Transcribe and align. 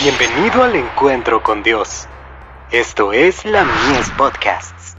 Bienvenido 0.00 0.62
al 0.62 0.76
encuentro 0.76 1.42
con 1.42 1.64
Dios. 1.64 2.06
Esto 2.70 3.12
es 3.12 3.44
la 3.44 3.64
Mies 3.64 4.08
Podcasts. 4.10 4.96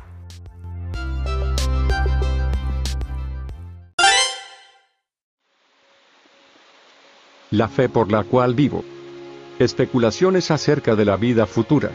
La 7.50 7.70
fe 7.70 7.88
por 7.88 8.12
la 8.12 8.26
cual 8.26 8.56
vivo. 8.56 8.84
Especulaciones 9.58 10.52
acerca 10.52 10.98
de 10.98 11.06
la 11.06 11.16
vida 11.16 11.46
futura. 11.46 11.92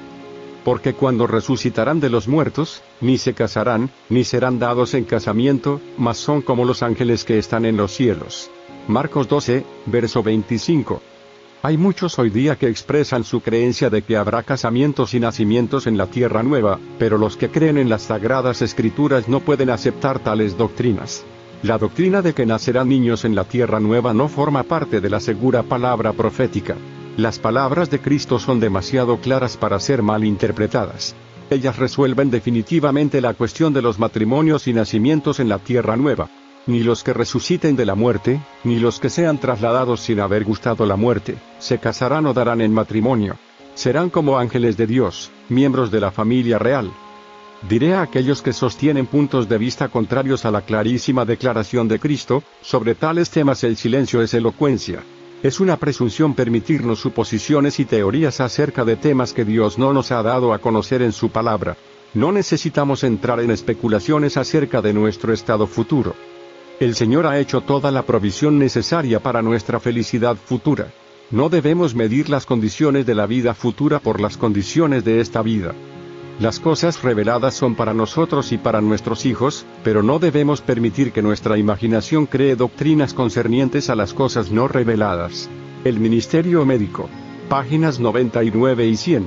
Porque 0.65 0.95
cuando 0.95 1.27
resucitarán 1.27 2.01
de 2.01 2.09
los 2.09 2.27
muertos, 2.27 2.83
ni 3.03 3.19
se 3.19 3.35
casarán, 3.35 3.91
ni 4.09 4.25
serán 4.25 4.59
dados 4.59 4.95
en 4.95 5.05
casamiento, 5.05 5.83
mas 5.99 6.17
son 6.17 6.41
como 6.41 6.65
los 6.65 6.83
ángeles 6.83 7.25
que 7.25 7.39
están 7.39 7.67
en 7.67 7.77
los 7.77 7.93
cielos. 7.93 8.51
Marcos 8.89 9.29
12, 9.29 9.63
verso 9.85 10.23
25. 10.23 11.03
Hay 11.65 11.79
muchos 11.79 12.19
hoy 12.19 12.29
día 12.29 12.57
que 12.57 12.69
expresan 12.69 13.25
su 13.25 13.41
creencia 13.41 13.89
de 13.89 14.03
que 14.03 14.19
habrá 14.19 14.43
casamientos 14.43 15.15
y 15.15 15.19
nacimientos 15.19 15.87
en 15.87 15.97
la 15.97 16.09
tierra 16.09 16.43
nueva, 16.43 16.79
pero 16.99 17.17
los 17.17 17.39
que 17.39 17.49
creen 17.49 17.79
en 17.79 17.89
las 17.89 18.03
sagradas 18.03 18.61
escrituras 18.61 19.31
no 19.31 19.41
pueden 19.41 19.71
aceptar 19.71 20.19
tales 20.19 20.59
doctrinas. 20.59 21.25
La 21.63 21.79
doctrina 21.79 22.21
de 22.21 22.35
que 22.35 22.45
nacerán 22.45 22.91
niños 22.91 23.25
en 23.25 23.35
la 23.35 23.45
tierra 23.45 23.81
nueva 23.81 24.13
no 24.13 24.29
forma 24.29 24.65
parte 24.65 25.01
de 25.01 25.09
la 25.09 25.21
segura 25.21 25.63
palabra 25.63 26.13
profética. 26.13 26.77
Las 27.17 27.39
palabras 27.39 27.89
de 27.89 27.99
Cristo 27.99 28.39
son 28.39 28.61
demasiado 28.61 29.17
claras 29.17 29.57
para 29.57 29.81
ser 29.81 30.03
mal 30.03 30.23
interpretadas. 30.23 31.15
Ellas 31.49 31.79
resuelven 31.79 32.31
definitivamente 32.31 33.23
la 33.23 33.33
cuestión 33.33 33.73
de 33.73 33.81
los 33.81 33.99
matrimonios 33.99 34.69
y 34.69 34.75
nacimientos 34.75 35.41
en 35.41 35.49
la 35.49 35.61
tierra 35.61 35.97
nueva. 35.97 36.29
Ni 36.67 36.83
los 36.83 37.03
que 37.05 37.13
resuciten 37.13 37.77
de 37.77 37.85
la 37.85 37.95
muerte, 37.95 38.41
ni 38.65 38.79
los 38.79 39.01
que 39.01 39.11
sean 39.11 39.39
trasladados 39.39 40.01
sin 40.01 40.21
haber 40.21 40.45
gustado 40.45 40.87
la 40.87 40.97
muerte, 40.97 41.37
se 41.59 41.79
casarán 41.79 42.27
o 42.27 42.33
darán 42.33 42.61
en 42.61 42.73
matrimonio. 42.73 43.37
Serán 43.75 44.09
como 44.09 44.39
ángeles 44.39 44.77
de 44.77 44.87
Dios, 44.87 45.31
miembros 45.49 45.91
de 45.91 46.01
la 46.01 46.11
familia 46.11 46.59
real, 46.59 46.91
Diré 47.69 47.95
a 47.95 48.03
aquellos 48.03 48.43
que 48.43 48.53
sostienen 48.53 49.07
puntos 49.07 49.49
de 49.49 49.57
vista 49.57 49.89
contrarios 49.89 50.45
a 50.45 50.51
la 50.51 50.61
clarísima 50.61 51.25
declaración 51.25 51.89
de 51.89 51.99
Cristo, 51.99 52.43
sobre 52.61 52.95
tales 52.95 53.31
temas 53.31 53.65
el 53.65 53.79
silencio 53.79 54.21
es 54.21 54.35
elocuencia. 54.35 55.03
Es 55.43 55.61
una 55.61 55.79
presunción 55.79 56.35
permitirnos 56.35 56.99
suposiciones 56.99 57.81
y 57.81 57.87
teorías 57.87 58.41
acerca 58.41 58.85
de 58.85 58.97
temas 58.97 59.33
que 59.33 59.47
Dios 59.47 59.79
no 59.79 59.95
nos 59.95 60.13
ha 60.13 60.23
dado 60.23 60.53
a 60.53 60.59
conocer 60.59 61.01
en 61.01 61.13
su 61.13 61.31
palabra. 61.31 61.79
No 62.13 62.33
necesitamos 62.33 63.03
entrar 63.03 63.41
en 63.41 63.51
especulaciones 63.51 64.37
acerca 64.37 64.83
de 64.83 64.93
nuestro 64.93 65.33
estado 65.33 65.67
futuro. 65.67 66.15
El 66.81 66.97
Señor 66.97 67.27
ha 67.27 67.39
hecho 67.39 67.61
toda 67.61 67.93
la 67.93 68.03
provisión 68.03 68.59
necesaria 68.59 69.21
para 69.21 69.43
nuestra 69.43 69.79
felicidad 69.79 70.37
futura. 70.37 70.93
No 71.31 71.49
debemos 71.49 71.95
medir 71.95 72.29
las 72.29 72.47
condiciones 72.47 73.07
de 73.07 73.15
la 73.15 73.27
vida 73.27 73.55
futura 73.55 74.01
por 74.01 74.21
las 74.21 74.37
condiciones 74.37 75.05
de 75.05 75.21
esta 75.21 75.41
vida. 75.41 75.73
Las 76.41 76.59
cosas 76.59 77.01
reveladas 77.01 77.55
son 77.55 77.77
para 77.77 77.95
nosotros 77.95 78.51
y 78.51 78.59
para 78.59 78.81
nuestros 78.81 79.25
hijos, 79.25 79.65
pero 79.85 80.03
no 80.03 80.19
debemos 80.19 80.63
permitir 80.63 81.13
que 81.13 81.23
nuestra 81.23 81.57
imaginación 81.59 82.27
cree 82.27 82.57
doctrinas 82.57 83.15
concernientes 83.15 83.89
a 83.89 83.95
las 83.95 84.13
cosas 84.13 84.51
no 84.51 84.67
reveladas. 84.67 85.49
El 85.85 86.01
Ministerio 86.01 86.65
Médico. 86.65 87.09
Páginas 87.49 88.01
99 88.01 88.87
y 88.87 88.97
100. 88.97 89.27